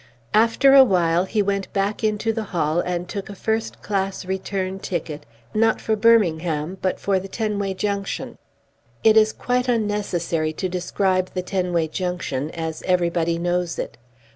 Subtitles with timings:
[0.33, 4.79] After a while he went back into the hall and took a first class return
[4.79, 8.39] ticket, not for Birmingham, but for the Tenway Junction.
[9.03, 13.99] It is quite unnecessary to describe the Tenway Junction, as everybody knows it.